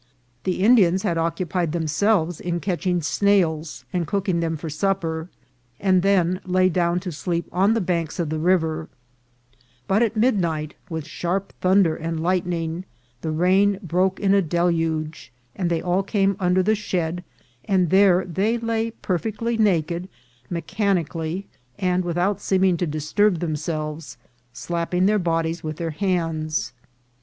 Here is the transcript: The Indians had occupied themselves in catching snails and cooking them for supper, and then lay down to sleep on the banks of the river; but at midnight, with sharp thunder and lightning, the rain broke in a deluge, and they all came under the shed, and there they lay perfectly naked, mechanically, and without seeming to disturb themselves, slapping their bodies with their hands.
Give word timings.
The 0.45 0.63
Indians 0.63 1.03
had 1.03 1.19
occupied 1.19 1.73
themselves 1.73 2.39
in 2.39 2.59
catching 2.59 3.03
snails 3.03 3.85
and 3.93 4.07
cooking 4.07 4.39
them 4.39 4.57
for 4.57 4.67
supper, 4.67 5.29
and 5.79 6.01
then 6.01 6.41
lay 6.43 6.69
down 6.69 6.99
to 7.01 7.11
sleep 7.11 7.45
on 7.51 7.75
the 7.75 7.81
banks 7.81 8.17
of 8.17 8.29
the 8.31 8.39
river; 8.39 8.89
but 9.87 10.01
at 10.01 10.17
midnight, 10.17 10.73
with 10.89 11.05
sharp 11.05 11.53
thunder 11.61 11.95
and 11.95 12.19
lightning, 12.19 12.85
the 13.21 13.29
rain 13.29 13.77
broke 13.83 14.19
in 14.19 14.33
a 14.33 14.41
deluge, 14.41 15.31
and 15.55 15.69
they 15.69 15.83
all 15.83 16.01
came 16.01 16.35
under 16.39 16.63
the 16.63 16.73
shed, 16.73 17.23
and 17.65 17.91
there 17.91 18.25
they 18.25 18.57
lay 18.57 18.89
perfectly 18.89 19.55
naked, 19.55 20.09
mechanically, 20.49 21.45
and 21.77 22.03
without 22.03 22.41
seeming 22.41 22.75
to 22.77 22.87
disturb 22.87 23.37
themselves, 23.39 24.17
slapping 24.51 25.05
their 25.05 25.19
bodies 25.19 25.63
with 25.63 25.77
their 25.77 25.91
hands. 25.91 26.73